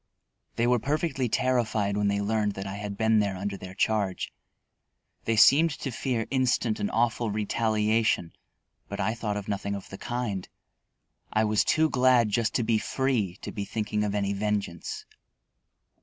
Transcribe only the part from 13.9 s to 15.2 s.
of any vengeance.